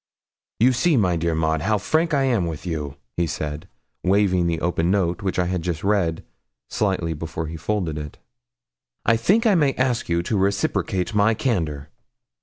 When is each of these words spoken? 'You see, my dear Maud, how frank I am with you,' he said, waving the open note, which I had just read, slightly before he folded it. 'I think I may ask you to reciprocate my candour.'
'You 0.59 0.73
see, 0.73 0.97
my 0.97 1.15
dear 1.15 1.35
Maud, 1.35 1.61
how 1.61 1.77
frank 1.77 2.11
I 2.11 2.23
am 2.23 2.47
with 2.47 2.65
you,' 2.65 2.95
he 3.17 3.27
said, 3.27 3.67
waving 4.03 4.47
the 4.47 4.59
open 4.59 4.89
note, 4.89 5.21
which 5.21 5.37
I 5.37 5.45
had 5.45 5.61
just 5.61 5.83
read, 5.83 6.25
slightly 6.71 7.13
before 7.13 7.45
he 7.45 7.55
folded 7.55 7.99
it. 7.99 8.17
'I 9.05 9.17
think 9.17 9.45
I 9.45 9.53
may 9.53 9.75
ask 9.75 10.09
you 10.09 10.23
to 10.23 10.37
reciprocate 10.37 11.13
my 11.13 11.35
candour.' 11.35 11.89